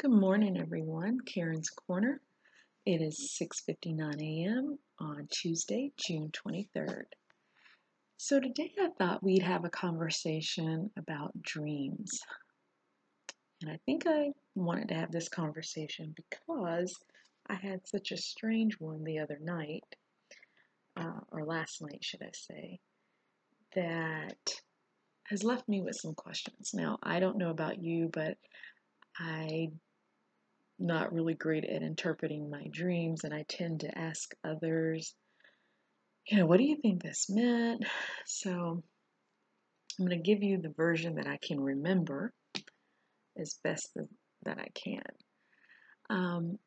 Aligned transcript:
Good 0.00 0.12
morning, 0.12 0.58
everyone. 0.58 1.20
Karen's 1.26 1.68
Corner. 1.68 2.22
It 2.86 3.02
is 3.02 3.36
6:59 3.38 4.18
a.m. 4.22 4.78
on 4.98 5.28
Tuesday, 5.30 5.92
June 5.98 6.30
23rd. 6.32 7.04
So 8.16 8.40
today 8.40 8.72
I 8.80 8.88
thought 8.96 9.22
we'd 9.22 9.42
have 9.42 9.66
a 9.66 9.68
conversation 9.68 10.90
about 10.96 11.42
dreams. 11.42 12.18
And 13.60 13.70
I 13.70 13.78
think 13.84 14.06
I 14.06 14.30
wanted 14.54 14.88
to 14.88 14.94
have 14.94 15.12
this 15.12 15.28
conversation 15.28 16.14
because 16.16 16.96
I 17.48 17.56
had 17.56 17.86
such 17.86 18.10
a 18.10 18.16
strange 18.16 18.80
one 18.80 19.04
the 19.04 19.18
other 19.18 19.38
night, 19.42 19.84
uh, 20.96 21.20
or 21.30 21.44
last 21.44 21.82
night, 21.82 22.02
should 22.02 22.22
I 22.22 22.30
say, 22.32 22.80
that 23.74 24.62
has 25.24 25.44
left 25.44 25.68
me 25.68 25.82
with 25.82 25.96
some 25.96 26.14
questions. 26.14 26.72
Now, 26.72 26.98
I 27.02 27.20
don't 27.20 27.36
know 27.36 27.50
about 27.50 27.82
you, 27.82 28.08
but 28.10 28.38
I 29.18 29.68
not 30.80 31.12
really 31.12 31.34
great 31.34 31.64
at 31.64 31.82
interpreting 31.82 32.50
my 32.50 32.66
dreams, 32.70 33.24
and 33.24 33.34
I 33.34 33.44
tend 33.48 33.80
to 33.80 33.98
ask 33.98 34.32
others, 34.42 35.14
you 36.26 36.38
know, 36.38 36.46
what 36.46 36.58
do 36.58 36.64
you 36.64 36.76
think 36.76 37.02
this 37.02 37.26
meant? 37.28 37.84
So 38.26 38.82
I'm 39.98 40.06
going 40.06 40.22
to 40.22 40.30
give 40.30 40.42
you 40.42 40.58
the 40.58 40.72
version 40.76 41.16
that 41.16 41.26
I 41.26 41.38
can 41.42 41.60
remember 41.60 42.32
as 43.38 43.58
best 43.62 43.90
that 44.44 44.58
I 44.58 44.68
can. 44.74 45.02
Um, 46.08 46.58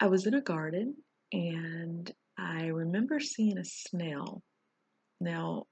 I 0.00 0.06
was 0.08 0.26
in 0.26 0.34
a 0.34 0.40
garden 0.40 0.96
and 1.32 2.10
I 2.36 2.66
remember 2.66 3.20
seeing 3.20 3.58
a 3.58 3.64
snail. 3.64 4.42
Now, 5.20 5.66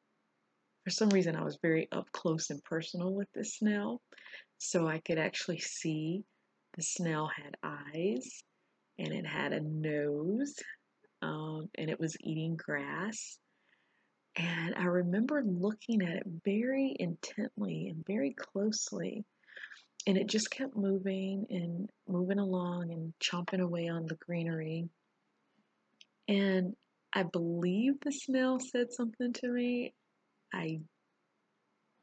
for 0.84 0.90
some 0.90 1.08
reason, 1.08 1.36
I 1.36 1.42
was 1.42 1.58
very 1.62 1.88
up 1.90 2.06
close 2.12 2.50
and 2.50 2.62
personal 2.62 3.12
with 3.12 3.28
this 3.34 3.56
snail, 3.56 4.00
so 4.58 4.86
I 4.86 4.98
could 4.98 5.18
actually 5.18 5.58
see 5.58 6.24
the 6.76 6.82
snail 6.82 7.28
had 7.34 7.56
eyes 7.62 8.42
and 8.98 9.12
it 9.12 9.26
had 9.26 9.52
a 9.52 9.60
nose 9.60 10.54
um, 11.22 11.68
and 11.76 11.88
it 11.90 12.00
was 12.00 12.16
eating 12.20 12.56
grass. 12.56 13.38
And 14.36 14.74
I 14.76 14.84
remember 14.84 15.42
looking 15.44 16.02
at 16.02 16.16
it 16.16 16.22
very 16.44 16.96
intently 16.98 17.88
and 17.88 18.04
very 18.06 18.34
closely. 18.34 19.24
And 20.06 20.16
it 20.16 20.26
just 20.26 20.50
kept 20.50 20.76
moving 20.76 21.46
and 21.50 21.88
moving 22.08 22.38
along 22.38 22.92
and 22.92 23.12
chomping 23.22 23.60
away 23.60 23.88
on 23.88 24.06
the 24.06 24.16
greenery. 24.16 24.88
And 26.28 26.74
I 27.12 27.24
believe 27.24 27.94
the 28.00 28.10
snail 28.10 28.58
said 28.58 28.92
something 28.92 29.32
to 29.34 29.48
me. 29.48 29.94
I 30.52 30.80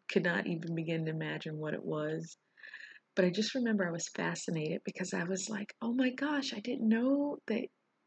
could 0.10 0.24
not 0.24 0.48
even 0.48 0.76
begin 0.76 1.06
to 1.06 1.12
imagine 1.12 1.58
what 1.58 1.74
it 1.74 1.84
was. 1.84 2.38
But 3.20 3.26
I 3.26 3.32
just 3.32 3.54
remember 3.54 3.86
I 3.86 3.92
was 3.92 4.08
fascinated 4.08 4.80
because 4.86 5.14
I 5.14 5.26
was 5.26 5.50
like, 5.50 5.76
oh 5.82 5.92
my 5.92 6.10
gosh, 6.12 6.54
I 6.54 6.62
didn't 6.62 6.88
know 6.88 7.36
that 7.48 7.66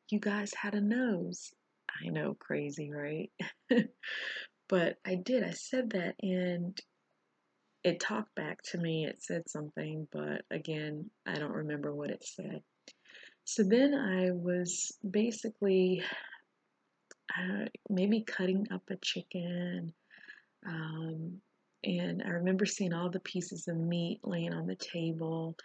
you 0.09 0.19
guys 0.19 0.55
had 0.55 0.75
a 0.75 0.81
nose. 0.81 1.51
I 2.03 2.09
know, 2.09 2.35
crazy, 2.41 2.91
right? 2.91 3.31
but 4.71 4.97
I 5.07 5.17
did. 5.17 5.45
I 5.45 5.51
said 5.51 5.91
that 5.91 6.15
and 6.23 6.79
it 7.85 8.01
talked 8.01 8.35
back 8.37 8.63
to 8.71 8.79
me. 8.79 9.05
It 9.05 9.23
said 9.23 9.43
something, 9.51 10.09
but 10.11 10.47
again, 10.51 11.11
I 11.27 11.35
don't 11.35 11.53
remember 11.53 11.95
what 11.95 12.09
it 12.09 12.25
said. 12.25 12.63
So 13.45 13.65
then 13.65 13.93
I 13.93 14.31
was 14.31 14.97
basically 15.11 16.03
uh, 17.39 17.67
maybe 17.91 18.23
cutting 18.23 18.67
up 18.73 18.85
a 18.89 18.97
chicken, 18.97 19.93
um, 20.67 21.43
and 21.85 22.23
I 22.25 22.31
remember 22.31 22.65
seeing 22.65 22.93
all 22.93 23.11
the 23.11 23.21
pieces 23.21 23.67
of 23.69 23.77
meat 23.77 24.21
laying 24.23 24.55
on 24.55 24.67
the 24.67 24.77
table 24.77 25.57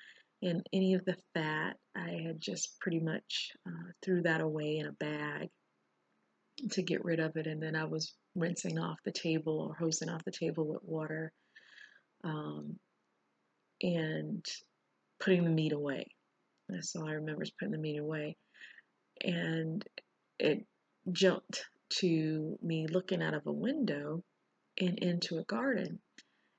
and 0.41 0.65
any 0.73 0.93
of 0.93 1.05
the 1.05 1.15
fat. 1.33 1.77
I 1.95 2.21
had 2.25 2.39
just 2.39 2.79
pretty 2.79 2.99
much 2.99 3.51
uh, 3.67 3.91
threw 4.03 4.21
that 4.23 4.41
away 4.41 4.77
in 4.77 4.87
a 4.87 4.91
bag 4.93 5.49
to 6.71 6.81
get 6.81 7.05
rid 7.05 7.19
of 7.19 7.35
it. 7.37 7.45
And 7.45 7.61
then 7.61 7.75
I 7.75 7.85
was 7.85 8.15
rinsing 8.35 8.79
off 8.79 8.97
the 9.05 9.11
table 9.11 9.59
or 9.59 9.75
hosing 9.75 10.09
off 10.09 10.23
the 10.25 10.31
table 10.31 10.67
with 10.67 10.81
water 10.83 11.31
um, 12.23 12.77
and 13.81 14.43
putting 15.19 15.43
the 15.43 15.51
meat 15.51 15.73
away. 15.73 16.07
That's 16.67 16.95
all 16.95 17.07
I 17.07 17.13
remember 17.13 17.43
is 17.43 17.51
putting 17.51 17.73
the 17.73 17.77
meat 17.77 17.99
away. 17.99 18.37
And 19.23 19.83
it 20.39 20.65
jumped 21.11 21.63
to 21.89 22.57
me 22.61 22.87
looking 22.87 23.21
out 23.21 23.33
of 23.33 23.45
a 23.45 23.51
window 23.51 24.23
and 24.79 24.97
into 24.99 25.37
a 25.37 25.43
garden. 25.43 25.99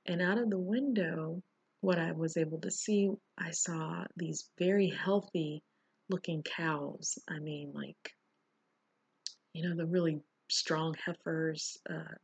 And 0.07 0.23
out 0.23 0.39
of 0.39 0.51
the 0.51 0.59
window, 0.59 1.43
what 1.81 1.99
I 1.99 2.13
was 2.13 2.37
able 2.37 2.59
to 2.61 2.71
see, 2.71 3.11
I 3.37 3.51
saw 3.51 4.05
these 4.17 4.49
very 4.59 4.89
healthy 4.89 5.63
looking 6.09 6.43
cows. 6.43 7.19
I 7.29 7.39
mean, 7.39 7.73
like, 7.75 8.15
you 9.53 9.69
know, 9.69 9.77
the 9.77 9.87
really 9.87 10.21
strong 10.49 10.95
heifers, 11.05 11.79
uh, 11.89 12.15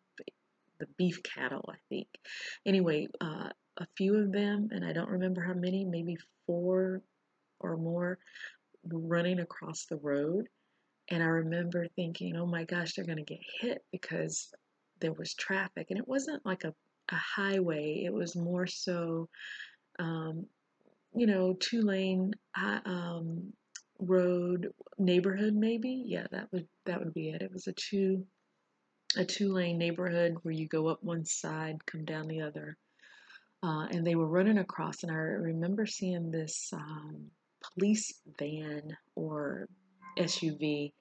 the 0.78 0.86
beef 0.96 1.22
cattle, 1.22 1.64
I 1.68 1.76
think. 1.88 2.08
Anyway, 2.66 3.08
uh, 3.20 3.50
a 3.76 3.86
few 3.96 4.16
of 4.16 4.32
them, 4.32 4.68
and 4.72 4.84
I 4.84 4.92
don't 4.92 5.10
remember 5.10 5.42
how 5.42 5.54
many, 5.54 5.84
maybe 5.84 6.16
four 6.46 7.02
or 7.60 7.76
more, 7.76 8.18
running 8.84 9.40
across 9.40 9.86
the 9.86 9.96
road. 9.96 10.48
And 11.08 11.22
I 11.22 11.26
remember 11.26 11.86
thinking, 11.96 12.36
oh 12.36 12.46
my 12.46 12.64
gosh, 12.64 12.94
they're 12.94 13.04
going 13.04 13.18
to 13.18 13.24
get 13.24 13.40
hit 13.60 13.84
because 13.92 14.52
there 15.00 15.12
was 15.12 15.34
traffic. 15.34 15.88
And 15.90 15.98
it 15.98 16.08
wasn't 16.08 16.44
like 16.46 16.64
a 16.64 16.74
a 17.10 17.16
highway. 17.16 18.02
It 18.04 18.12
was 18.12 18.36
more 18.36 18.66
so, 18.66 19.28
um, 19.98 20.46
you 21.14 21.26
know, 21.26 21.54
two 21.54 21.82
lane 21.82 22.32
uh, 22.56 22.80
um, 22.84 23.52
road 23.98 24.72
neighborhood 24.98 25.54
maybe. 25.54 26.02
Yeah, 26.06 26.26
that 26.30 26.48
would 26.52 26.66
that 26.86 27.00
would 27.00 27.14
be 27.14 27.30
it. 27.30 27.42
It 27.42 27.52
was 27.52 27.66
a 27.66 27.72
two 27.72 28.26
a 29.16 29.24
two 29.24 29.52
lane 29.52 29.78
neighborhood 29.78 30.36
where 30.42 30.54
you 30.54 30.66
go 30.66 30.88
up 30.88 31.02
one 31.02 31.24
side, 31.24 31.84
come 31.86 32.04
down 32.04 32.26
the 32.26 32.40
other. 32.40 32.76
Uh, 33.62 33.86
and 33.86 34.06
they 34.06 34.14
were 34.14 34.26
running 34.26 34.58
across, 34.58 35.02
and 35.02 35.12
I 35.12 35.14
remember 35.14 35.86
seeing 35.86 36.30
this 36.30 36.68
um, 36.74 37.30
police 37.62 38.12
van 38.38 38.94
or 39.14 39.68
SUV 40.18 40.92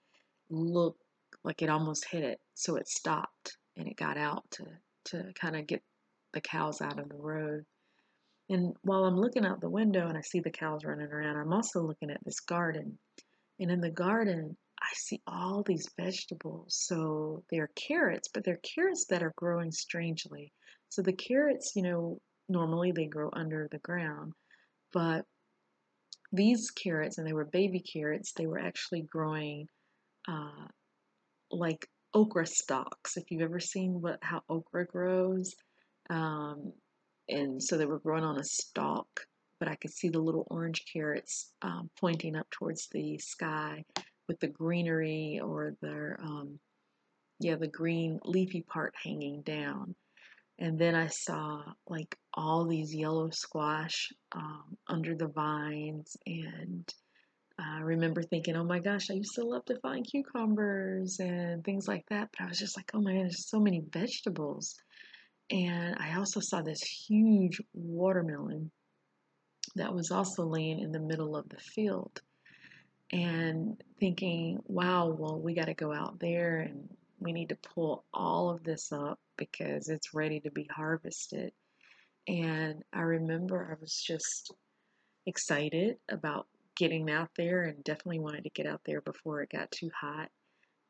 look 0.49 0.95
like 1.43 1.61
it 1.61 1.69
almost 1.69 2.05
hit 2.09 2.23
it, 2.23 2.39
so 2.53 2.77
it 2.77 2.87
stopped 2.87 3.57
and 3.77 3.87
it 3.87 3.95
got 3.95 4.17
out 4.17 4.43
to 4.51 4.65
to 5.05 5.33
kind 5.39 5.55
of 5.55 5.67
get 5.67 5.81
the 6.33 6.41
cows 6.41 6.81
out 6.81 6.99
of 6.99 7.09
the 7.09 7.15
road. 7.15 7.65
And 8.49 8.75
while 8.83 9.05
I'm 9.05 9.17
looking 9.17 9.45
out 9.45 9.61
the 9.61 9.69
window 9.69 10.07
and 10.07 10.17
I 10.17 10.21
see 10.21 10.39
the 10.39 10.51
cows 10.51 10.83
running 10.83 11.07
around, 11.07 11.37
I'm 11.37 11.53
also 11.53 11.81
looking 11.81 12.09
at 12.09 12.23
this 12.23 12.39
garden. 12.39 12.97
And 13.59 13.71
in 13.71 13.81
the 13.81 13.89
garden, 13.91 14.57
I 14.81 14.89
see 14.95 15.21
all 15.27 15.63
these 15.63 15.89
vegetables. 15.97 16.75
So 16.87 17.43
they're 17.49 17.69
carrots, 17.75 18.29
but 18.33 18.43
they're 18.43 18.59
carrots 18.75 19.05
that 19.09 19.23
are 19.23 19.33
growing 19.37 19.71
strangely. 19.71 20.51
So 20.89 21.01
the 21.01 21.13
carrots, 21.13 21.73
you 21.75 21.83
know, 21.83 22.19
normally 22.49 22.91
they 22.91 23.05
grow 23.05 23.29
under 23.33 23.67
the 23.71 23.79
ground, 23.79 24.33
but 24.91 25.25
these 26.31 26.71
carrots, 26.71 27.17
and 27.17 27.25
they 27.25 27.33
were 27.33 27.45
baby 27.45 27.79
carrots, 27.79 28.33
they 28.33 28.47
were 28.47 28.59
actually 28.59 29.01
growing 29.01 29.67
uh, 30.27 30.67
like 31.51 31.87
okra 32.13 32.45
stalks. 32.45 33.17
If 33.17 33.31
you've 33.31 33.41
ever 33.41 33.59
seen 33.59 34.01
what 34.01 34.19
how 34.21 34.43
okra 34.49 34.85
grows, 34.85 35.55
um, 36.09 36.73
and 37.29 37.61
so 37.61 37.77
they 37.77 37.85
were 37.85 37.99
growing 37.99 38.23
on 38.23 38.39
a 38.39 38.43
stalk, 38.43 39.25
but 39.59 39.67
I 39.67 39.75
could 39.75 39.91
see 39.91 40.09
the 40.09 40.19
little 40.19 40.47
orange 40.49 40.85
carrots 40.91 41.51
um, 41.61 41.89
pointing 41.99 42.35
up 42.35 42.49
towards 42.51 42.87
the 42.91 43.17
sky 43.17 43.85
with 44.27 44.39
the 44.39 44.47
greenery 44.47 45.39
or 45.43 45.75
the, 45.81 46.15
um, 46.21 46.59
yeah, 47.39 47.55
the 47.55 47.67
green 47.67 48.19
leafy 48.25 48.61
part 48.61 48.93
hanging 49.01 49.41
down. 49.41 49.95
And 50.59 50.77
then 50.77 50.95
I 50.95 51.07
saw 51.07 51.63
like 51.87 52.17
all 52.33 52.65
these 52.65 52.93
yellow 52.93 53.29
squash 53.31 54.11
um, 54.33 54.77
under 54.87 55.15
the 55.15 55.27
vines. 55.27 56.15
And 56.25 56.93
I 57.63 57.79
remember 57.79 58.21
thinking, 58.21 58.55
oh 58.55 58.63
my 58.63 58.79
gosh, 58.79 59.09
I 59.09 59.13
used 59.13 59.35
to 59.35 59.43
love 59.43 59.65
to 59.65 59.79
find 59.79 60.05
cucumbers 60.05 61.19
and 61.19 61.63
things 61.63 61.87
like 61.87 62.05
that. 62.09 62.29
But 62.31 62.45
I 62.45 62.47
was 62.49 62.59
just 62.59 62.77
like, 62.77 62.91
oh 62.93 63.01
my 63.01 63.13
gosh, 63.13 63.21
there's 63.21 63.49
so 63.49 63.59
many 63.59 63.83
vegetables. 63.91 64.75
And 65.49 65.95
I 65.99 66.17
also 66.17 66.39
saw 66.39 66.61
this 66.61 66.81
huge 66.81 67.61
watermelon 67.73 68.71
that 69.75 69.93
was 69.93 70.11
also 70.11 70.45
laying 70.45 70.79
in 70.79 70.91
the 70.91 70.99
middle 70.99 71.35
of 71.35 71.47
the 71.49 71.57
field. 71.57 72.21
And 73.11 73.81
thinking, 73.99 74.59
wow, 74.65 75.07
well, 75.07 75.39
we 75.39 75.53
got 75.53 75.65
to 75.65 75.75
go 75.75 75.93
out 75.93 76.19
there 76.19 76.59
and 76.59 76.89
we 77.19 77.31
need 77.31 77.49
to 77.49 77.55
pull 77.55 78.05
all 78.13 78.49
of 78.49 78.63
this 78.63 78.91
up 78.91 79.19
because 79.37 79.89
it's 79.89 80.13
ready 80.13 80.39
to 80.39 80.51
be 80.51 80.67
harvested. 80.71 81.51
And 82.27 82.83
I 82.91 83.01
remember 83.01 83.69
I 83.69 83.79
was 83.79 84.01
just 84.01 84.53
excited 85.25 85.97
about 86.09 86.47
getting 86.75 87.09
out 87.09 87.29
there 87.37 87.63
and 87.63 87.83
definitely 87.83 88.19
wanted 88.19 88.43
to 88.43 88.49
get 88.49 88.65
out 88.65 88.81
there 88.85 89.01
before 89.01 89.41
it 89.41 89.49
got 89.49 89.71
too 89.71 89.89
hot. 89.99 90.29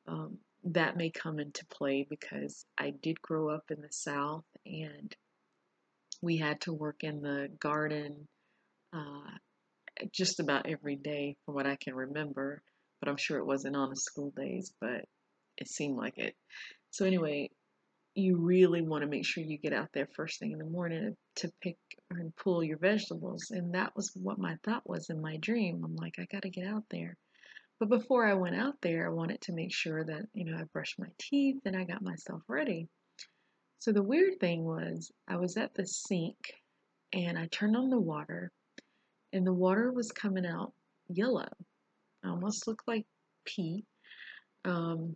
Um, 0.07 0.37
that 0.65 0.97
may 0.97 1.09
come 1.09 1.39
into 1.39 1.65
play 1.65 2.05
because 2.09 2.65
I 2.77 2.91
did 2.91 3.21
grow 3.21 3.49
up 3.49 3.65
in 3.69 3.81
the 3.81 3.91
South 3.91 4.45
and 4.65 5.13
we 6.21 6.37
had 6.37 6.61
to 6.61 6.73
work 6.73 7.03
in 7.03 7.21
the 7.21 7.49
garden 7.59 8.27
uh, 8.93 9.31
just 10.11 10.39
about 10.39 10.67
every 10.67 10.95
day 10.95 11.35
from 11.45 11.55
what 11.55 11.67
I 11.67 11.75
can 11.75 11.95
remember, 11.95 12.61
but 12.99 13.09
I'm 13.09 13.17
sure 13.17 13.37
it 13.37 13.45
wasn't 13.45 13.75
on 13.75 13.89
the 13.89 13.95
school 13.95 14.31
days, 14.35 14.73
but 14.79 15.05
it 15.57 15.67
seemed 15.67 15.97
like 15.97 16.17
it. 16.17 16.35
So 16.91 17.05
anyway, 17.05 17.49
you 18.15 18.37
really 18.37 18.81
want 18.81 19.03
to 19.03 19.09
make 19.09 19.25
sure 19.25 19.43
you 19.43 19.57
get 19.57 19.73
out 19.73 19.89
there 19.93 20.07
first 20.15 20.39
thing 20.39 20.51
in 20.51 20.59
the 20.59 20.65
morning 20.65 21.15
to 21.37 21.51
pick 21.61 21.77
and 22.11 22.35
pull 22.35 22.63
your 22.63 22.77
vegetables. 22.77 23.47
And 23.49 23.73
that 23.73 23.95
was 23.95 24.11
what 24.15 24.37
my 24.37 24.55
thought 24.63 24.87
was 24.87 25.09
in 25.09 25.21
my 25.21 25.37
dream. 25.37 25.81
I'm 25.83 25.95
like, 25.95 26.15
I 26.19 26.27
got 26.31 26.43
to 26.43 26.49
get 26.49 26.67
out 26.67 26.83
there. 26.91 27.17
But 27.79 27.89
before 27.89 28.25
I 28.27 28.35
went 28.35 28.55
out 28.55 28.75
there, 28.81 29.07
I 29.07 29.13
wanted 29.13 29.41
to 29.41 29.53
make 29.53 29.73
sure 29.73 30.03
that, 30.05 30.27
you 30.33 30.45
know, 30.45 30.57
I 30.57 30.63
brushed 30.71 30.99
my 30.99 31.07
teeth 31.19 31.57
and 31.65 31.75
I 31.75 31.85
got 31.85 32.03
myself 32.03 32.41
ready. 32.47 32.87
So 33.79 33.91
the 33.91 34.03
weird 34.03 34.39
thing 34.39 34.63
was, 34.63 35.11
I 35.27 35.37
was 35.37 35.57
at 35.57 35.73
the 35.73 35.85
sink 35.85 36.37
and 37.11 37.37
I 37.37 37.47
turned 37.47 37.75
on 37.75 37.89
the 37.89 37.99
water, 37.99 38.51
and 39.33 39.45
the 39.45 39.53
water 39.53 39.91
was 39.91 40.11
coming 40.11 40.45
out 40.45 40.71
yellow. 41.09 41.49
Almost 42.25 42.67
looked 42.67 42.87
like 42.87 43.05
pee. 43.45 43.83
Um, 44.65 45.15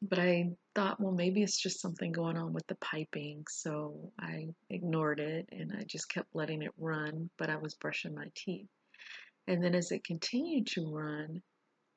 but 0.00 0.18
I 0.18 0.50
thought, 0.76 1.00
well, 1.00 1.12
maybe 1.12 1.42
it's 1.42 1.58
just 1.58 1.80
something 1.80 2.12
going 2.12 2.36
on 2.36 2.52
with 2.52 2.66
the 2.66 2.74
piping. 2.76 3.42
So 3.48 4.12
I 4.20 4.48
ignored 4.68 5.20
it 5.20 5.48
and 5.50 5.72
I 5.72 5.84
just 5.84 6.10
kept 6.10 6.28
letting 6.34 6.60
it 6.60 6.72
run, 6.78 7.30
but 7.38 7.48
I 7.48 7.56
was 7.56 7.74
brushing 7.74 8.14
my 8.14 8.26
teeth. 8.34 8.68
And 9.48 9.64
then 9.64 9.74
as 9.74 9.90
it 9.90 10.04
continued 10.04 10.66
to 10.68 10.92
run, 10.92 11.40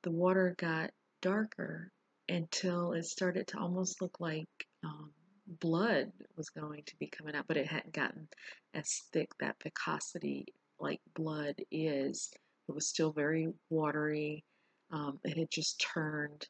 the 0.04 0.12
water 0.12 0.56
got 0.58 0.92
darker 1.22 1.92
until 2.30 2.94
it 2.94 3.04
started 3.04 3.48
to 3.48 3.60
almost 3.60 4.02
look 4.02 4.22
like 4.22 4.48
um, 4.86 5.12
blood 5.60 6.12
was 6.38 6.50
going 6.50 6.84
to 6.86 6.96
be 7.00 7.08
coming 7.08 7.36
out, 7.36 7.48
but 7.50 7.58
it 7.58 7.68
hadn't 7.68 7.94
gotten 7.94 8.30
as 8.74 9.02
thick 9.12 9.30
that 9.42 9.58
viscosity 9.62 10.46
like 10.80 11.02
blood 11.16 11.56
is. 11.70 12.32
It 12.70 12.76
was 12.76 12.88
still 12.88 13.12
very 13.12 13.50
watery. 13.70 14.46
Um, 14.94 15.20
it 15.26 15.38
had 15.38 15.52
just 15.52 15.84
turned 15.94 16.48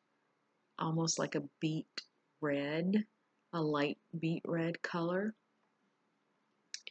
almost 0.78 1.18
like 1.18 1.34
a 1.34 1.44
beet 1.60 1.88
red, 2.42 3.06
a 3.54 3.62
light 3.62 3.98
beet 4.20 4.44
red 4.46 4.82
color. 4.82 5.34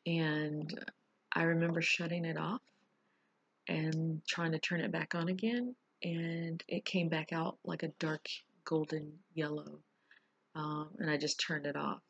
And 0.07 0.79
I 1.33 1.43
remember 1.43 1.83
shutting 1.83 2.25
it 2.25 2.39
off 2.39 2.63
and 3.69 4.23
trying 4.27 4.53
to 4.53 4.59
turn 4.59 4.81
it 4.81 4.91
back 4.91 5.15
on 5.15 5.29
again, 5.29 5.75
and 6.03 6.63
it 6.69 6.85
came 6.85 7.09
back 7.09 7.33
out 7.33 7.59
like 7.65 7.83
a 7.83 7.93
dark 7.99 8.27
golden 8.65 9.13
yellow. 9.35 9.79
Um, 10.55 10.89
and 10.99 11.11
I 11.11 11.17
just 11.17 11.39
turned 11.39 11.67
it 11.67 11.77
off. 11.77 12.01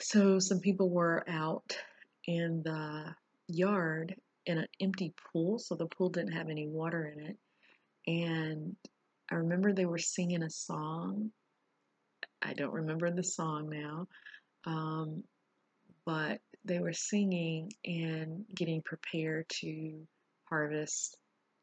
So 0.00 0.38
some 0.38 0.60
people 0.60 0.90
were 0.90 1.24
out 1.28 1.76
in 2.26 2.62
the 2.64 3.14
yard 3.48 4.14
in 4.46 4.58
an 4.58 4.66
empty 4.80 5.14
pool, 5.32 5.58
so 5.58 5.74
the 5.74 5.86
pool 5.86 6.08
didn't 6.08 6.32
have 6.32 6.48
any 6.48 6.66
water 6.66 7.06
in 7.06 7.20
it. 7.26 7.36
And 8.06 8.76
I 9.30 9.36
remember 9.36 9.72
they 9.72 9.86
were 9.86 9.98
singing 9.98 10.42
a 10.42 10.50
song. 10.50 11.30
I 12.42 12.54
don't 12.54 12.72
remember 12.72 13.10
the 13.10 13.22
song 13.22 13.68
now, 13.68 14.06
um, 14.64 15.24
but 16.06 16.40
they 16.64 16.78
were 16.78 16.92
singing 16.92 17.72
and 17.84 18.44
getting 18.54 18.82
prepared 18.82 19.48
to 19.60 20.06
harvest 20.48 21.16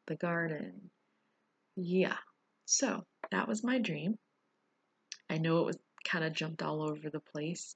the 0.07 0.15
garden. 0.15 0.89
Yeah, 1.75 2.17
so 2.65 3.03
that 3.31 3.47
was 3.47 3.63
my 3.63 3.79
dream. 3.79 4.17
I 5.29 5.37
know 5.37 5.59
it 5.59 5.65
was 5.65 5.77
kind 6.07 6.23
of 6.23 6.33
jumped 6.33 6.63
all 6.63 6.81
over 6.81 7.09
the 7.09 7.19
place. 7.19 7.75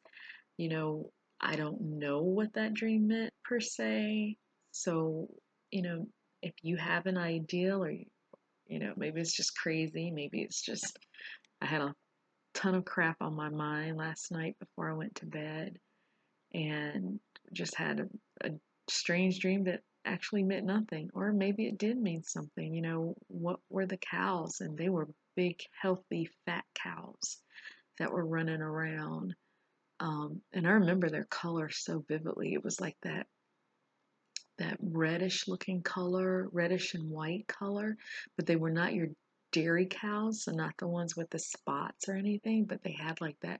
You 0.57 0.69
know, 0.69 1.12
I 1.39 1.56
don't 1.56 1.81
know 2.00 2.21
what 2.21 2.54
that 2.54 2.74
dream 2.74 3.07
meant 3.07 3.33
per 3.44 3.59
se. 3.59 4.38
So, 4.71 5.27
you 5.71 5.81
know, 5.81 6.07
if 6.42 6.54
you 6.62 6.77
have 6.77 7.06
an 7.07 7.18
ideal 7.18 7.83
or, 7.83 7.92
you 7.92 8.80
know, 8.80 8.94
maybe 8.95 9.19
it's 9.21 9.36
just 9.36 9.57
crazy, 9.57 10.12
maybe 10.12 10.42
it's 10.42 10.62
just 10.62 10.97
I 11.62 11.65
had 11.65 11.81
a 11.81 11.95
ton 12.53 12.75
of 12.75 12.86
crap 12.86 13.18
on 13.21 13.36
my 13.36 13.50
mind 13.50 13.98
last 13.98 14.31
night 14.31 14.56
before 14.59 14.89
I 14.89 14.94
went 14.94 15.15
to 15.15 15.25
bed 15.25 15.77
and 16.53 17.19
just 17.53 17.75
had 17.75 18.00
a, 18.00 18.48
a 18.48 18.51
strange 18.89 19.39
dream 19.39 19.65
that 19.65 19.81
actually 20.06 20.44
meant 20.44 20.65
nothing 20.65 21.09
or 21.13 21.31
maybe 21.31 21.68
it 21.68 21.77
did 21.77 21.95
mean 21.98 22.24
something 22.24 22.74
you 22.74 22.81
know 22.81 23.15
what 23.27 23.59
were 23.69 23.86
the 23.86 23.98
cows? 23.98 24.59
And 24.59 24.77
they 24.77 24.89
were 24.89 25.07
big 25.36 25.59
healthy 25.80 26.30
fat 26.45 26.65
cows 26.75 27.38
that 28.00 28.12
were 28.12 28.25
running 28.25 28.62
around 28.62 29.36
um, 30.00 30.42
and 30.51 30.68
i 30.68 30.71
remember 30.71 31.09
their 31.09 31.25
color 31.25 31.69
so 31.69 32.04
vividly. 32.07 32.54
It 32.54 32.63
was 32.63 32.81
like 32.81 32.97
that 33.04 33.27
that 34.57 34.77
reddish 34.81 35.47
looking 35.47 35.81
color 35.81 36.47
reddish 36.51 36.94
and 36.94 37.09
white 37.09 37.47
color 37.47 37.97
but 38.36 38.45
they 38.45 38.56
were 38.56 38.71
not 38.71 38.94
your 38.94 39.07
dairy 39.51 39.86
cows 39.86 40.44
so 40.44 40.51
not 40.51 40.74
the 40.80 40.88
ones 40.88 41.15
with 41.15 41.30
the 41.30 41.39
spots 41.39 42.07
or 42.07 42.15
anything 42.15 42.65
but 42.65 42.81
they 42.83 42.95
had 42.98 43.19
like 43.21 43.38
that 43.42 43.59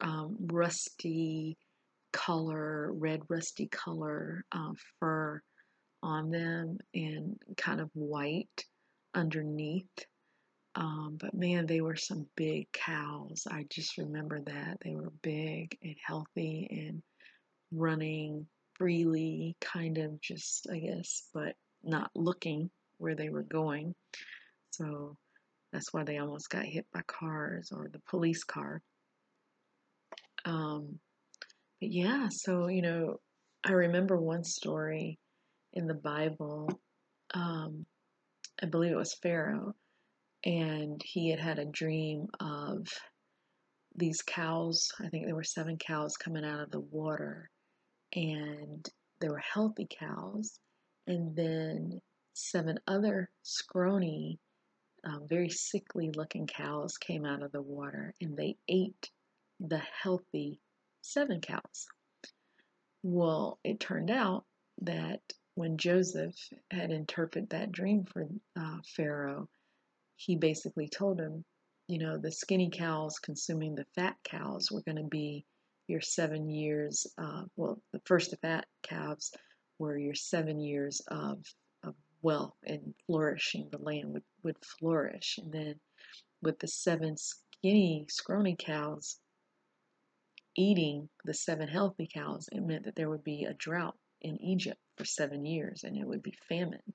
um, 0.00 0.36
rusty 0.40 1.56
color 2.12 2.92
red 2.92 3.20
rusty 3.28 3.66
color 3.66 4.44
uh, 4.52 4.72
fur 5.00 5.40
on 6.02 6.30
them 6.30 6.78
and 6.94 7.36
kind 7.56 7.80
of 7.80 7.90
white 7.94 8.64
underneath. 9.14 9.86
Um, 10.74 11.16
but 11.18 11.34
man, 11.34 11.66
they 11.66 11.80
were 11.80 11.96
some 11.96 12.26
big 12.36 12.70
cows. 12.72 13.46
I 13.50 13.64
just 13.70 13.96
remember 13.96 14.40
that. 14.42 14.78
They 14.84 14.94
were 14.94 15.12
big 15.22 15.76
and 15.82 15.96
healthy 16.06 16.68
and 16.70 17.02
running 17.72 18.46
freely, 18.74 19.56
kind 19.60 19.96
of 19.98 20.20
just, 20.20 20.68
I 20.70 20.78
guess, 20.78 21.24
but 21.32 21.54
not 21.82 22.10
looking 22.14 22.70
where 22.98 23.14
they 23.14 23.30
were 23.30 23.42
going. 23.42 23.94
So 24.76 25.16
that's 25.72 25.92
why 25.92 26.04
they 26.04 26.18
almost 26.18 26.50
got 26.50 26.64
hit 26.64 26.86
by 26.92 27.02
cars 27.06 27.70
or 27.72 27.88
the 27.92 28.00
police 28.08 28.44
car. 28.44 28.82
Um, 30.44 30.98
but 31.80 31.90
yeah, 31.90 32.28
so, 32.30 32.68
you 32.68 32.82
know, 32.82 33.20
I 33.64 33.72
remember 33.72 34.16
one 34.16 34.44
story 34.44 35.18
in 35.72 35.86
the 35.86 35.94
Bible. 35.94 36.68
Um, 37.34 37.84
I 38.62 38.66
believe 38.66 38.92
it 38.92 38.96
was 38.96 39.18
Pharaoh, 39.22 39.74
and 40.44 41.00
he 41.04 41.30
had 41.30 41.40
had 41.40 41.58
a 41.58 41.66
dream 41.66 42.26
of 42.40 42.86
these 43.94 44.22
cows. 44.22 44.88
I 45.00 45.08
think 45.08 45.26
there 45.26 45.34
were 45.34 45.44
seven 45.44 45.76
cows 45.78 46.16
coming 46.16 46.44
out 46.44 46.60
of 46.60 46.70
the 46.70 46.80
water, 46.80 47.50
and 48.14 48.88
they 49.20 49.28
were 49.28 49.42
healthy 49.52 49.88
cows. 49.98 50.58
And 51.06 51.36
then 51.36 52.00
seven 52.34 52.78
other 52.86 53.30
scrawny, 53.42 54.38
um, 55.06 55.26
very 55.28 55.48
sickly 55.48 56.10
looking 56.14 56.46
cows 56.46 56.98
came 56.98 57.24
out 57.24 57.42
of 57.42 57.52
the 57.52 57.62
water, 57.62 58.12
and 58.20 58.36
they 58.36 58.56
ate 58.68 59.10
the 59.60 59.80
healthy 60.02 60.60
seven 61.00 61.40
cows. 61.40 61.86
Well, 63.02 63.58
it 63.62 63.78
turned 63.78 64.10
out 64.10 64.44
that 64.82 65.20
when 65.54 65.78
Joseph 65.78 66.34
had 66.70 66.90
interpreted 66.90 67.50
that 67.50 67.72
dream 67.72 68.04
for 68.04 68.26
uh, 68.58 68.78
Pharaoh, 68.96 69.48
he 70.16 70.36
basically 70.36 70.88
told 70.88 71.20
him, 71.20 71.44
you 71.88 71.98
know, 71.98 72.18
the 72.18 72.32
skinny 72.32 72.70
cows 72.70 73.18
consuming 73.20 73.74
the 73.74 73.86
fat 73.94 74.16
cows 74.24 74.70
were 74.72 74.82
going 74.82 74.96
to 74.96 75.08
be 75.08 75.46
your 75.86 76.00
seven 76.00 76.50
years. 76.50 77.06
Uh, 77.16 77.44
well, 77.54 77.80
the 77.92 78.00
first 78.04 78.34
fat 78.42 78.66
calves 78.82 79.32
were 79.78 79.96
your 79.96 80.14
seven 80.14 80.60
years 80.60 81.00
of, 81.08 81.38
wealth 82.22 82.56
and 82.64 82.94
flourishing. 83.06 83.68
The 83.70 83.78
land 83.78 84.12
would, 84.12 84.24
would 84.42 84.56
flourish. 84.64 85.38
And 85.38 85.52
then 85.52 85.80
with 86.42 86.58
the 86.58 86.68
seven 86.68 87.16
skinny, 87.16 88.06
scrawny 88.08 88.56
cows 88.58 89.18
eating 90.56 91.08
the 91.24 91.34
seven 91.34 91.68
healthy 91.68 92.08
cows, 92.12 92.48
it 92.50 92.60
meant 92.60 92.84
that 92.84 92.96
there 92.96 93.10
would 93.10 93.24
be 93.24 93.44
a 93.44 93.54
drought 93.54 93.96
in 94.22 94.40
Egypt 94.40 94.80
for 94.96 95.04
seven 95.04 95.44
years 95.44 95.84
and 95.84 95.96
it 95.96 96.06
would 96.06 96.22
be 96.22 96.34
famine. 96.48 96.92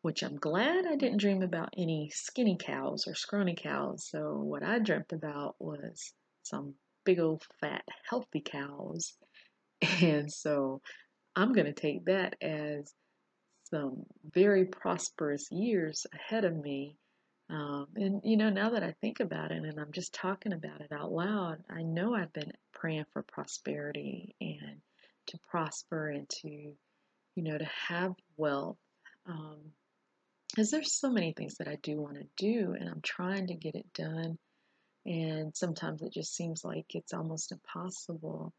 Which 0.00 0.22
I'm 0.22 0.36
glad 0.36 0.86
I 0.86 0.96
didn't 0.96 1.20
dream 1.20 1.42
about 1.42 1.74
any 1.76 2.10
skinny 2.14 2.56
cows 2.58 3.06
or 3.06 3.14
scrawny 3.14 3.56
cows. 3.56 4.06
So, 4.08 4.36
what 4.36 4.62
I 4.62 4.78
dreamt 4.78 5.12
about 5.12 5.56
was 5.58 6.12
some 6.44 6.74
big 7.04 7.18
old 7.18 7.42
fat 7.60 7.84
healthy 8.08 8.40
cows. 8.40 9.14
And 10.02 10.32
so, 10.32 10.80
I'm 11.34 11.52
going 11.52 11.66
to 11.66 11.72
take 11.72 12.04
that 12.06 12.36
as 12.40 12.94
some 13.70 14.04
very 14.24 14.64
prosperous 14.64 15.50
years 15.50 16.06
ahead 16.12 16.44
of 16.44 16.56
me. 16.56 16.96
Um, 17.50 17.86
and 17.96 18.20
you 18.24 18.36
know, 18.36 18.50
now 18.50 18.70
that 18.70 18.82
I 18.82 18.94
think 19.00 19.20
about 19.20 19.52
it 19.52 19.64
and 19.64 19.80
I'm 19.80 19.92
just 19.92 20.12
talking 20.12 20.52
about 20.52 20.80
it 20.80 20.92
out 20.92 21.10
loud, 21.12 21.58
I 21.70 21.82
know 21.82 22.14
I've 22.14 22.32
been 22.32 22.52
praying 22.74 23.06
for 23.12 23.22
prosperity 23.22 24.34
and 24.40 24.80
to 25.28 25.38
prosper 25.50 26.10
and 26.10 26.28
to, 26.28 26.48
you 26.48 27.42
know, 27.42 27.56
to 27.56 27.68
have 27.88 28.14
wealth. 28.36 28.78
Um, 29.26 29.58
because 30.50 30.70
there's 30.70 30.92
so 30.92 31.10
many 31.10 31.32
things 31.32 31.56
that 31.58 31.68
I 31.68 31.76
do 31.82 32.00
want 32.00 32.16
to 32.16 32.26
do, 32.36 32.74
and 32.78 32.88
I'm 32.88 33.02
trying 33.02 33.46
to 33.48 33.54
get 33.54 33.74
it 33.74 33.86
done. 33.94 34.38
And 35.06 35.54
sometimes 35.54 36.02
it 36.02 36.12
just 36.12 36.34
seems 36.34 36.64
like 36.64 36.86
it's 36.94 37.12
almost 37.12 37.52
impossible. 37.52 38.52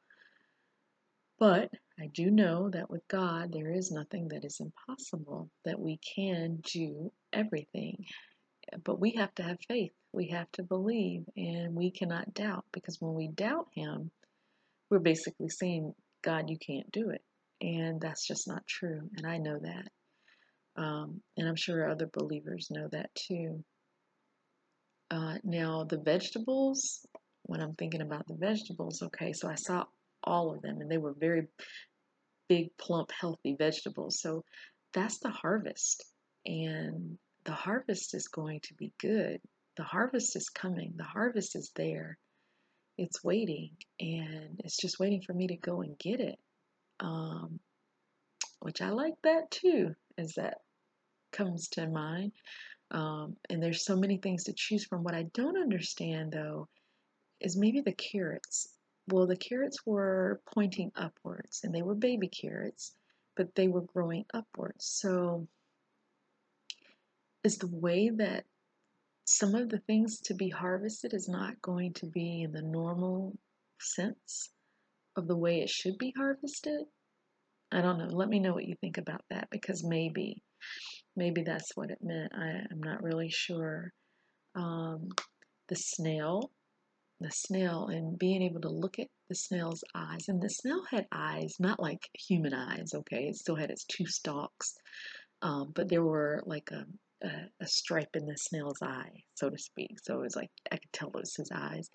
But 1.39 1.71
I 2.01 2.07
do 2.07 2.31
know 2.31 2.69
that 2.69 2.89
with 2.89 3.07
God, 3.09 3.51
there 3.51 3.71
is 3.71 3.91
nothing 3.91 4.29
that 4.29 4.45
is 4.45 4.61
impossible, 4.61 5.49
that 5.65 5.79
we 5.79 5.99
can 6.15 6.61
do 6.73 7.11
everything. 7.33 8.05
But 8.83 8.99
we 8.99 9.11
have 9.11 9.33
to 9.35 9.43
have 9.43 9.57
faith. 9.67 9.91
We 10.13 10.29
have 10.29 10.51
to 10.53 10.63
believe, 10.63 11.23
and 11.35 11.75
we 11.75 11.91
cannot 11.91 12.33
doubt 12.33 12.65
because 12.71 12.97
when 13.01 13.13
we 13.15 13.27
doubt 13.27 13.67
Him, 13.73 14.11
we're 14.89 14.99
basically 14.99 15.49
saying, 15.49 15.93
God, 16.23 16.49
you 16.49 16.57
can't 16.57 16.89
do 16.91 17.09
it. 17.09 17.21
And 17.61 17.99
that's 17.99 18.25
just 18.25 18.47
not 18.47 18.65
true. 18.65 19.09
And 19.17 19.27
I 19.27 19.37
know 19.37 19.59
that. 19.59 20.81
Um, 20.81 21.21
and 21.35 21.47
I'm 21.47 21.55
sure 21.55 21.89
other 21.89 22.09
believers 22.11 22.69
know 22.71 22.87
that 22.91 23.13
too. 23.15 23.63
Uh, 25.11 25.35
now, 25.43 25.83
the 25.83 25.97
vegetables, 25.99 27.05
when 27.43 27.61
I'm 27.61 27.75
thinking 27.75 28.01
about 28.01 28.27
the 28.27 28.35
vegetables, 28.35 29.01
okay, 29.01 29.33
so 29.33 29.49
I 29.49 29.55
saw 29.55 29.85
all 30.23 30.53
of 30.53 30.61
them 30.61 30.81
and 30.81 30.89
they 30.89 30.97
were 30.97 31.15
very 31.17 31.47
big, 32.49 32.75
plump, 32.77 33.11
healthy 33.11 33.55
vegetables. 33.57 34.19
So 34.19 34.43
that's 34.93 35.19
the 35.19 35.29
harvest. 35.29 36.03
And 36.45 37.17
the 37.45 37.53
harvest 37.53 38.13
is 38.13 38.27
going 38.27 38.59
to 38.61 38.73
be 38.73 38.91
good. 38.99 39.39
The 39.77 39.83
harvest 39.83 40.35
is 40.35 40.49
coming, 40.49 40.93
the 40.97 41.05
harvest 41.05 41.55
is 41.55 41.71
there. 41.75 42.17
It's 42.97 43.23
waiting, 43.23 43.69
and 44.01 44.59
it's 44.65 44.75
just 44.75 44.99
waiting 44.99 45.21
for 45.21 45.33
me 45.33 45.47
to 45.47 45.55
go 45.55 45.81
and 45.81 45.97
get 45.97 46.19
it. 46.19 46.37
Um, 46.99 47.61
which 48.59 48.81
I 48.81 48.89
like 48.89 49.13
that 49.23 49.49
too, 49.51 49.95
as 50.17 50.33
that 50.33 50.57
comes 51.31 51.69
to 51.69 51.87
mind. 51.87 52.33
Um, 52.91 53.37
and 53.49 53.63
there's 53.63 53.85
so 53.85 53.95
many 53.95 54.17
things 54.17 54.45
to 54.45 54.53
choose 54.53 54.83
from. 54.83 55.03
What 55.03 55.15
I 55.15 55.23
don't 55.33 55.61
understand 55.61 56.33
though 56.33 56.67
is 57.39 57.55
maybe 57.55 57.81
the 57.81 57.93
carrots. 57.93 58.67
Well, 59.11 59.27
the 59.27 59.37
carrots 59.37 59.85
were 59.85 60.41
pointing 60.53 60.91
upwards 60.95 61.61
and 61.63 61.73
they 61.73 61.81
were 61.81 61.95
baby 61.95 62.27
carrots, 62.27 62.93
but 63.35 63.55
they 63.55 63.67
were 63.67 63.81
growing 63.81 64.25
upwards. 64.33 64.85
So 64.85 65.47
is 67.43 67.57
the 67.57 67.67
way 67.67 68.09
that 68.09 68.45
some 69.25 69.55
of 69.55 69.69
the 69.69 69.79
things 69.79 70.19
to 70.21 70.33
be 70.33 70.49
harvested 70.49 71.13
is 71.13 71.29
not 71.29 71.61
going 71.61 71.93
to 71.93 72.05
be 72.05 72.41
in 72.41 72.51
the 72.51 72.61
normal 72.61 73.37
sense 73.79 74.49
of 75.15 75.27
the 75.27 75.37
way 75.37 75.61
it 75.61 75.69
should 75.69 75.97
be 75.97 76.13
harvested? 76.17 76.81
I 77.71 77.81
don't 77.81 77.97
know. 77.99 78.07
Let 78.07 78.29
me 78.29 78.39
know 78.39 78.53
what 78.53 78.65
you 78.65 78.75
think 78.81 78.97
about 78.97 79.21
that 79.29 79.49
because 79.51 79.83
maybe, 79.83 80.41
maybe 81.15 81.43
that's 81.43 81.75
what 81.75 81.91
it 81.91 81.99
meant. 82.01 82.31
I, 82.35 82.65
am 82.71 82.81
not 82.81 83.03
really 83.03 83.29
sure. 83.29 83.93
Um, 84.55 85.09
the 85.67 85.75
snail, 85.75 86.51
the 87.19 87.31
snail, 87.31 87.88
and 87.88 88.17
being 88.17 88.41
able 88.41 88.61
to 88.61 88.69
look 88.69 88.99
at 88.99 89.07
the 89.29 89.35
snail's 89.35 89.83
eyes. 89.95 90.27
And 90.27 90.41
the 90.41 90.49
snail 90.49 90.83
had 90.89 91.07
eyes, 91.11 91.55
not 91.59 91.79
like 91.79 92.09
human 92.13 92.53
eyes, 92.53 92.93
okay? 92.93 93.27
It 93.27 93.35
still 93.35 93.55
had 93.55 93.69
its 93.69 93.85
two 93.85 94.05
stalks, 94.05 94.75
um, 95.41 95.71
but 95.75 95.89
there 95.89 96.03
were 96.03 96.41
like 96.45 96.69
a, 96.71 96.85
a, 97.25 97.31
a, 97.61 97.67
stripe 97.67 98.15
in 98.15 98.25
the 98.25 98.38
snail's 98.38 98.81
eye, 98.81 99.23
so 99.35 99.49
to 99.49 99.57
speak. 99.57 99.97
So 100.03 100.15
it 100.15 100.23
was 100.23 100.35
like 100.35 100.51
I 100.71 100.77
could 100.77 100.93
tell 100.93 101.09
it 101.09 101.15
was 101.15 101.35
his 101.35 101.51
eyes 101.53 101.89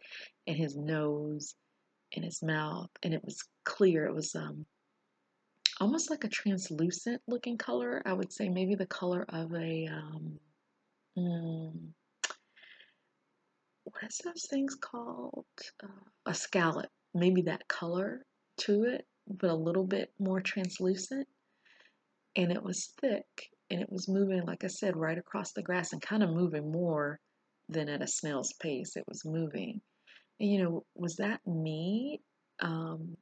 and 0.47 0.57
his 0.57 0.77
nose 0.77 1.55
and 2.15 2.25
his 2.25 2.43
mouth, 2.43 2.91
and 3.03 3.13
it 3.13 3.25
was 3.25 3.43
clear. 3.65 4.07
It 4.07 4.15
was 4.15 4.35
um, 4.35 4.65
almost 5.81 6.11
like 6.11 6.25
a 6.25 6.29
translucent 6.29 7.21
looking 7.27 7.59
color. 7.59 8.03
I 8.07 8.13
would 8.13 8.33
say 8.33 8.49
maybe 8.49 8.75
the 8.75 8.87
color 8.87 9.25
of 9.29 9.53
a 9.55 9.89
um, 9.89 10.39
mm, 11.19 11.89
what 13.95 14.11
is 14.11 14.21
those 14.25 14.47
things 14.51 14.75
called? 14.75 15.47
Uh, 15.83 15.87
a 16.27 16.35
scallop. 16.35 16.91
Maybe 17.15 17.43
that 17.43 17.69
color 17.69 18.25
to 18.59 18.85
it, 18.85 19.07
but 19.29 19.51
a 19.51 19.55
little 19.55 19.85
bit 19.85 20.13
more 20.19 20.41
translucent. 20.41 21.29
And 22.37 22.51
it 22.51 22.63
was 22.63 22.93
thick 23.01 23.27
and 23.71 23.81
it 23.81 23.91
was 23.91 24.09
moving, 24.09 24.43
like 24.45 24.65
I 24.65 24.69
said, 24.69 24.97
right 24.97 25.17
across 25.17 25.53
the 25.53 25.63
grass 25.63 25.93
and 25.93 26.03
kind 26.03 26.23
of 26.23 26.31
moving 26.31 26.73
more 26.73 27.21
than 27.69 27.89
at 27.89 28.03
a 28.03 28.07
snail's 28.07 28.53
pace. 28.55 28.97
It 28.97 29.05
was 29.07 29.25
moving. 29.25 29.81
And, 30.41 30.51
you 30.51 30.63
know, 30.63 30.85
was 30.97 31.17
that 31.17 31.47
me 31.47 32.21
um, 32.61 33.17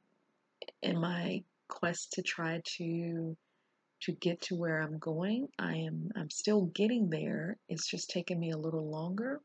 in 0.81 0.99
my 0.99 1.43
quest 1.67 2.13
to 2.13 2.21
try 2.23 2.61
to 2.77 3.37
to 4.01 4.11
get 4.11 4.41
to 4.41 4.55
where 4.55 4.81
I'm 4.81 4.97
going? 4.97 5.47
I 5.59 5.75
am 5.75 6.09
I'm 6.15 6.31
still 6.31 6.65
getting 6.73 7.09
there. 7.09 7.57
It's 7.69 7.87
just 7.87 8.09
taking 8.09 8.39
me 8.39 8.51
a 8.51 8.57
little 8.57 8.89
longer. 8.89 9.39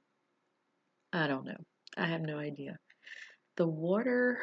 I 1.12 1.26
don't 1.26 1.44
know. 1.46 1.56
I 1.96 2.06
have 2.06 2.20
no 2.20 2.38
idea. 2.38 2.76
The 3.56 3.66
water 3.66 4.38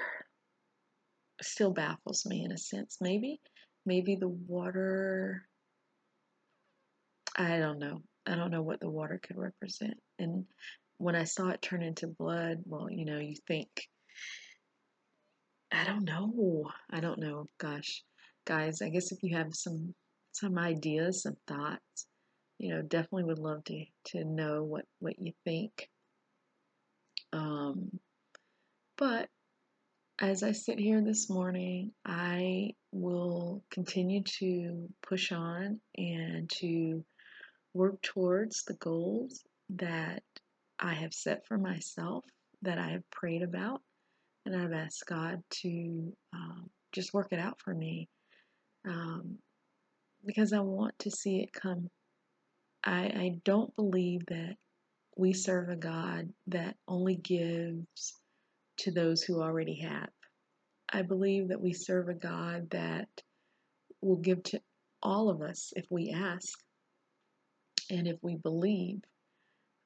still 1.41 1.71
baffles 1.71 2.25
me 2.25 2.43
in 2.43 2.51
a 2.51 2.57
sense. 2.57 2.97
Maybe 3.01 3.39
maybe 3.85 4.15
the 4.15 4.29
water 4.29 5.47
I 7.37 7.57
don't 7.59 7.79
know. 7.79 8.01
I 8.25 8.35
don't 8.35 8.51
know 8.51 8.61
what 8.61 8.79
the 8.79 8.89
water 8.89 9.19
could 9.21 9.37
represent. 9.37 9.95
And 10.19 10.45
when 10.97 11.15
I 11.15 11.25
saw 11.25 11.49
it 11.49 11.61
turn 11.61 11.83
into 11.83 12.07
blood, 12.07 12.59
well, 12.65 12.89
you 12.89 13.05
know, 13.05 13.19
you 13.19 13.35
think, 13.47 13.67
I 15.71 15.83
don't 15.83 16.05
know. 16.05 16.71
I 16.89 17.01
don't 17.01 17.19
know. 17.19 17.47
Gosh, 17.57 18.03
guys, 18.45 18.81
I 18.81 18.89
guess 18.89 19.11
if 19.11 19.21
you 19.21 19.35
have 19.37 19.53
some 19.53 19.93
some 20.31 20.57
ideas, 20.57 21.23
some 21.23 21.35
thoughts, 21.47 22.07
you 22.57 22.73
know, 22.73 22.81
definitely 22.81 23.25
would 23.25 23.39
love 23.39 23.63
to 23.65 23.85
to 24.05 24.23
know 24.23 24.63
what 24.63 24.85
what 24.99 25.19
you 25.19 25.33
think. 25.43 25.89
Um, 27.35 27.99
but 28.97 29.27
as 30.19 30.41
I 30.41 30.53
sit 30.53 30.79
here 30.79 31.01
this 31.01 31.29
morning, 31.29 31.91
I 32.05 32.71
will 32.93 33.61
continue 33.69 34.23
to 34.39 34.87
push 35.05 35.33
on 35.33 35.81
and 35.97 36.49
to 36.61 37.03
work 37.73 38.01
towards 38.01 38.63
the 38.63 38.75
goals 38.75 39.43
that 39.69 40.23
I 40.79 40.93
have 40.93 41.13
set 41.13 41.45
for 41.45 41.57
myself, 41.57 42.23
that 42.61 42.77
I 42.77 42.91
have 42.91 43.09
prayed 43.11 43.41
about, 43.41 43.81
and 44.45 44.55
I've 44.55 44.71
asked 44.71 45.05
God 45.05 45.43
to 45.61 46.13
um, 46.33 46.69
just 46.93 47.13
work 47.13 47.27
it 47.31 47.39
out 47.39 47.59
for 47.59 47.73
me 47.73 48.07
um, 48.87 49.39
because 50.25 50.53
I 50.53 50.59
want 50.59 50.97
to 50.99 51.11
see 51.11 51.41
it 51.41 51.51
come. 51.51 51.89
I, 52.85 53.01
I 53.03 53.31
don't 53.43 53.75
believe 53.75 54.25
that 54.27 54.55
we 55.15 55.33
serve 55.33 55.69
a 55.69 55.75
God 55.75 56.29
that 56.47 56.75
only 56.87 57.15
gives 57.15 58.13
to 58.77 58.91
those 58.91 59.23
who 59.23 59.41
already 59.41 59.79
have. 59.81 60.09
I 60.91 61.01
believe 61.01 61.49
that 61.49 61.61
we 61.61 61.73
serve 61.73 62.09
a 62.09 62.13
God 62.13 62.69
that 62.71 63.07
will 64.01 64.17
give 64.17 64.43
to 64.43 64.61
all 65.01 65.29
of 65.29 65.41
us 65.41 65.73
if 65.75 65.85
we 65.89 66.11
ask 66.11 66.59
and 67.89 68.07
if 68.07 68.17
we 68.21 68.35
believe. 68.35 69.01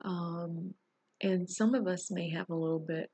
Um, 0.03 0.73
and 1.21 1.49
some 1.49 1.75
of 1.75 1.87
us 1.87 2.09
may 2.09 2.29
have 2.29 2.49
a 2.49 2.55
little 2.55 2.79
bit 2.79 3.09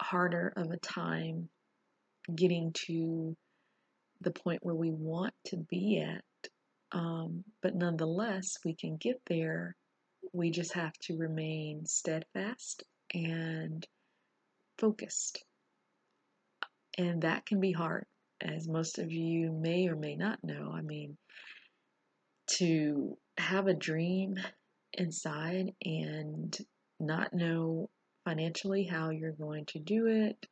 harder 0.00 0.52
of 0.56 0.70
a 0.70 0.76
time 0.76 1.48
getting 2.34 2.72
to 2.86 3.36
the 4.20 4.30
point 4.30 4.64
where 4.64 4.74
we 4.74 4.90
want 4.90 5.34
to 5.46 5.56
be 5.56 6.00
at. 6.00 6.24
Um, 6.92 7.44
but 7.62 7.74
nonetheless, 7.74 8.58
we 8.64 8.74
can 8.74 8.96
get 8.96 9.20
there. 9.26 9.76
We 10.34 10.50
just 10.50 10.74
have 10.74 10.92
to 11.02 11.16
remain 11.16 11.86
steadfast 11.86 12.82
and 13.14 13.86
focused. 14.78 15.44
And 16.98 17.22
that 17.22 17.46
can 17.46 17.60
be 17.60 17.70
hard, 17.70 18.04
as 18.40 18.66
most 18.66 18.98
of 18.98 19.12
you 19.12 19.52
may 19.52 19.86
or 19.86 19.94
may 19.94 20.16
not 20.16 20.42
know. 20.42 20.72
I 20.74 20.82
mean, 20.82 21.16
to 22.58 23.16
have 23.38 23.68
a 23.68 23.74
dream 23.74 24.34
inside 24.92 25.72
and 25.84 26.56
not 26.98 27.32
know 27.32 27.88
financially 28.24 28.82
how 28.84 29.10
you're 29.10 29.30
going 29.30 29.66
to 29.66 29.78
do 29.78 30.06
it, 30.06 30.46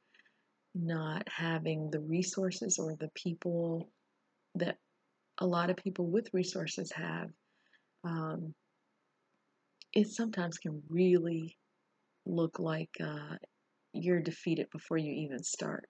not 0.77 1.27
having 1.29 1.91
the 1.91 2.01
resources 2.01 2.79
or 2.79 2.95
the 2.95 3.11
people 3.17 3.91
that 4.55 4.77
a 5.39 5.47
lot 5.47 5.71
of 5.71 5.77
people 5.77 6.07
with 6.07 6.33
resources 6.33 6.93
have, 6.93 7.31
um, 8.05 8.55
it 9.93 10.09
sometimes 10.09 10.59
can 10.59 10.83
really 10.89 11.57
look 12.25 12.59
like 12.59 12.91
uh, 13.03 13.37
you're 13.93 14.21
defeated 14.21 14.69
before 14.71 14.97
you 14.97 15.13
even 15.13 15.43
start. 15.43 15.89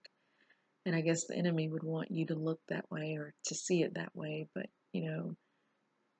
And 0.85 0.97
I 0.97 1.01
guess 1.01 1.27
the 1.27 1.37
enemy 1.37 1.69
would 1.69 1.85
want 1.85 2.11
you 2.11 2.27
to 2.27 2.35
look 2.35 2.61
that 2.69 2.91
way 2.91 3.17
or 3.19 3.35
to 3.47 3.55
see 3.55 3.83
it 3.83 3.95
that 3.95 4.15
way, 4.15 4.49
but 4.55 4.67
you 4.93 5.11
know, 5.11 5.37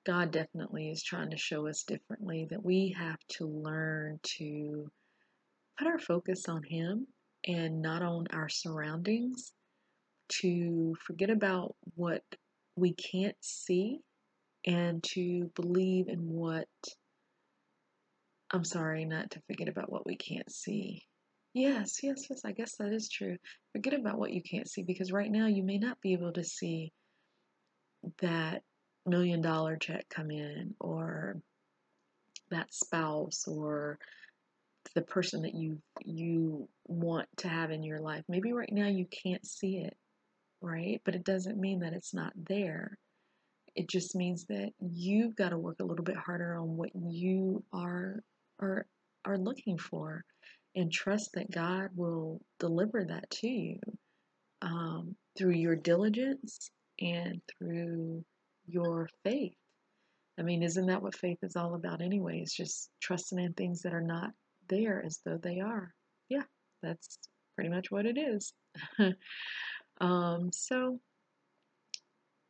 God 0.05 0.31
definitely 0.31 0.89
is 0.89 1.03
trying 1.03 1.31
to 1.31 1.37
show 1.37 1.67
us 1.67 1.83
differently 1.83 2.47
that 2.49 2.63
we 2.63 2.95
have 2.97 3.19
to 3.37 3.45
learn 3.45 4.19
to 4.37 4.89
put 5.77 5.87
our 5.87 5.99
focus 5.99 6.47
on 6.49 6.63
Him 6.63 7.07
and 7.45 7.81
not 7.81 8.01
on 8.01 8.25
our 8.31 8.49
surroundings, 8.49 9.51
to 10.41 10.95
forget 11.05 11.29
about 11.29 11.75
what 11.95 12.23
we 12.75 12.93
can't 12.93 13.35
see 13.41 13.99
and 14.65 15.03
to 15.03 15.51
believe 15.55 16.07
in 16.07 16.19
what 16.19 16.67
I'm 18.53 18.63
sorry, 18.63 19.03
not 19.05 19.31
to 19.31 19.41
forget 19.47 19.67
about 19.67 19.91
what 19.91 20.05
we 20.05 20.15
can't 20.15 20.51
see. 20.51 21.03
Yes, 21.55 21.99
yes, 22.03 22.27
yes. 22.29 22.41
I 22.45 22.51
guess 22.51 22.75
that 22.77 22.93
is 22.93 23.09
true. 23.09 23.37
Forget 23.71 23.95
about 23.95 24.19
what 24.19 24.31
you 24.31 24.41
can't 24.43 24.69
see 24.69 24.83
because 24.83 25.11
right 25.11 25.31
now 25.31 25.47
you 25.47 25.63
may 25.63 25.79
not 25.79 25.99
be 26.01 26.13
able 26.13 26.33
to 26.33 26.43
see 26.43 26.93
that 28.21 28.61
million 29.05 29.41
dollar 29.41 29.75
check 29.77 30.05
come 30.09 30.29
in 30.29 30.75
or 30.79 31.41
that 32.51 32.73
spouse 32.73 33.45
or 33.47 33.97
the 34.95 35.01
person 35.01 35.41
that 35.43 35.55
you 35.55 35.81
you 36.03 36.69
want 36.85 37.27
to 37.37 37.47
have 37.47 37.71
in 37.71 37.81
your 37.83 37.99
life. 37.99 38.23
Maybe 38.29 38.53
right 38.53 38.71
now 38.71 38.87
you 38.87 39.07
can't 39.07 39.45
see 39.45 39.77
it, 39.77 39.97
right? 40.61 41.01
But 41.05 41.15
it 41.15 41.23
doesn't 41.23 41.59
mean 41.59 41.79
that 41.79 41.93
it's 41.93 42.13
not 42.13 42.33
there. 42.35 42.97
It 43.75 43.89
just 43.89 44.15
means 44.15 44.45
that 44.45 44.71
you've 44.79 45.35
got 45.35 45.49
to 45.49 45.57
work 45.57 45.77
a 45.81 45.85
little 45.85 46.05
bit 46.05 46.17
harder 46.17 46.55
on 46.55 46.77
what 46.77 46.91
you 46.95 47.63
are 47.73 48.21
are 48.59 48.85
are 49.25 49.37
looking 49.37 49.77
for 49.77 50.23
and 50.75 50.91
trust 50.91 51.31
that 51.33 51.51
God 51.51 51.89
will 51.95 52.41
deliver 52.59 53.05
that 53.05 53.29
to 53.29 53.47
you 53.47 53.79
um, 54.61 55.15
through 55.37 55.53
your 55.53 55.75
diligence 55.75 56.71
and 56.99 57.41
through 57.57 58.23
your 58.65 59.09
faith. 59.23 59.53
I 60.39 60.41
mean, 60.41 60.63
isn't 60.63 60.87
that 60.87 61.01
what 61.01 61.15
faith 61.15 61.37
is 61.43 61.55
all 61.55 61.75
about, 61.75 62.01
anyway? 62.01 62.39
It's 62.39 62.55
just 62.55 62.89
trusting 63.01 63.39
in 63.39 63.53
things 63.53 63.81
that 63.83 63.93
are 63.93 64.01
not 64.01 64.31
there 64.67 65.03
as 65.05 65.19
though 65.23 65.37
they 65.37 65.59
are. 65.59 65.93
Yeah, 66.29 66.43
that's 66.81 67.19
pretty 67.55 67.69
much 67.69 67.91
what 67.91 68.05
it 68.05 68.17
is. 68.17 68.53
um, 70.01 70.51
so, 70.51 70.99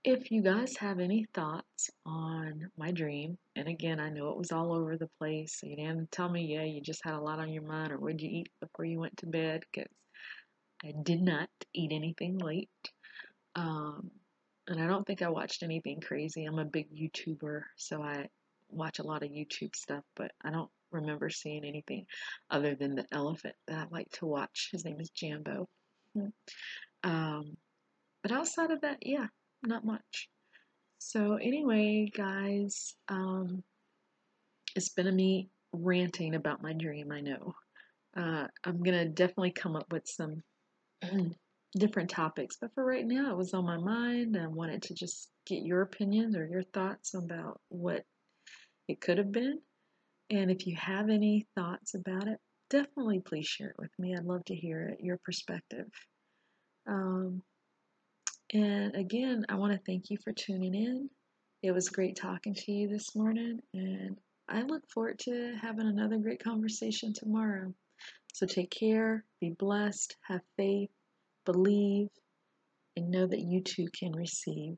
if 0.04 0.32
you 0.32 0.42
guys 0.42 0.76
have 0.78 1.00
any 1.00 1.26
thoughts 1.34 1.90
on 2.06 2.70
my 2.78 2.92
dream, 2.92 3.38
and 3.56 3.68
again, 3.68 4.00
I 4.00 4.10
know 4.10 4.30
it 4.30 4.38
was 4.38 4.52
all 4.52 4.74
over 4.74 4.98
the 4.98 5.10
place, 5.18 5.58
so 5.60 5.68
you 5.68 5.78
didn't 5.78 6.12
tell 6.12 6.30
me, 6.30 6.54
yeah, 6.54 6.64
you 6.64 6.82
just 6.82 7.04
had 7.06 7.14
a 7.14 7.22
lot 7.22 7.40
on 7.40 7.52
your 7.52 7.64
mind, 7.64 7.92
or 7.92 8.00
what 8.00 8.18
did 8.18 8.22
you 8.22 8.30
eat 8.30 8.50
before 8.60 8.86
you 8.86 9.00
went 9.00 9.16
to 9.18 9.26
bed? 9.28 9.64
Because 9.72 9.92
I 10.84 10.94
did 11.04 11.22
not 11.22 11.50
eat 11.74 11.94
anything 11.94 12.38
late. 12.38 12.70
Um, 13.56 14.12
and 14.68 14.82
I 14.82 14.88
don't 14.88 15.08
think 15.08 15.22
I 15.22 15.30
watched 15.30 15.64
anything 15.64 16.02
crazy. 16.02 16.44
I'm 16.46 16.60
a 16.60 16.66
big 16.66 16.88
YouTuber, 16.94 17.62
so 17.78 18.02
I 18.02 18.28
watch 18.70 19.00
a 19.00 19.04
lot 19.04 19.24
of 19.24 19.30
YouTube 19.30 19.76
stuff, 19.76 20.04
but 20.16 20.32
I 20.44 20.52
don't 20.52 20.70
remember 20.92 21.30
seeing 21.30 21.64
anything 21.64 22.06
other 22.52 22.76
than 22.76 22.96
the 22.96 23.06
elephant 23.12 23.56
that 23.68 23.78
I 23.78 23.86
like 23.90 24.10
to 24.14 24.26
watch. 24.26 24.70
His 24.72 24.84
name 24.84 25.00
is 25.00 25.10
Jambo. 25.12 25.70
Um, 27.04 27.58
but 28.22 28.32
outside 28.32 28.72
of 28.72 28.82
that, 28.82 28.98
yeah, 29.02 29.28
not 29.64 29.86
much. 29.86 30.30
So 31.00 31.36
anyway, 31.36 32.10
guys, 32.16 32.96
um, 33.10 33.64
it's 34.76 34.90
been 34.90 35.08
a 35.08 35.12
me 35.12 35.50
ranting 35.74 36.36
about 36.36 36.64
my 36.64 36.74
dream. 36.74 37.12
I 37.12 37.22
know. 37.22 37.56
Uh, 38.16 38.48
I'm 38.64 38.82
gonna 38.84 39.06
definitely 39.10 39.52
come 39.52 39.76
up 39.76 39.92
with 39.92 40.08
some 40.08 40.42
different 41.78 42.10
topics, 42.10 42.58
but 42.60 42.74
for 42.74 42.86
right 42.86 43.06
now, 43.06 43.32
it 43.32 43.38
was 43.38 43.54
on 43.54 43.66
my 43.66 43.78
mind. 43.78 44.38
I 44.38 44.48
wanted 44.48 44.84
to 44.84 44.94
just 44.94 45.30
get 45.46 45.64
your 45.64 45.82
opinions 45.82 46.36
or 46.36 46.48
your 46.48 46.64
thoughts 46.64 47.16
about 47.16 47.60
what 47.70 48.06
it 48.88 49.02
could 49.02 49.18
have 49.18 49.32
been. 49.32 49.60
And 50.30 50.50
if 50.50 50.66
you 50.66 50.76
have 50.76 51.10
any 51.10 51.48
thoughts 51.56 51.96
about 51.96 52.28
it, 52.28 52.40
definitely 52.70 53.20
please 53.20 53.48
share 53.48 53.70
it 53.70 53.76
with 53.78 53.92
me. 54.00 54.16
I'd 54.16 54.26
love 54.26 54.46
to 54.46 54.56
hear 54.56 54.88
it, 54.88 55.00
your 55.02 55.18
perspective. 55.18 55.88
Um, 56.88 57.42
and 58.54 58.96
again, 58.96 59.46
I 59.50 59.56
want 59.56 59.74
to 59.74 59.80
thank 59.86 60.10
you 60.10 60.18
for 60.24 60.32
tuning 60.32 60.76
in. 60.76 61.10
It 61.64 61.72
was 61.72 61.90
great 61.90 62.16
talking 62.16 62.54
to 62.54 62.72
you 62.72 62.88
this 62.88 63.16
morning, 63.16 63.60
and 63.74 64.18
I 64.48 64.62
look 64.62 64.84
forward 64.90 65.20
to 65.20 65.56
having 65.62 65.88
another 65.88 66.18
great 66.18 66.44
conversation 66.44 67.14
tomorrow. 67.14 67.74
So 68.34 68.46
take 68.46 68.70
care, 68.70 69.26
be 69.42 69.52
blessed, 69.52 70.16
have 70.28 70.42
faith, 70.58 70.90
believe, 71.46 72.10
and 72.96 73.10
know 73.10 73.26
that 73.28 73.42
you 73.42 73.62
too 73.62 73.88
can 73.98 74.12
receive. 74.14 74.78